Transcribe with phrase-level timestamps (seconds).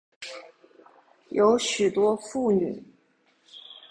[1.29, 2.83] 有许多妇女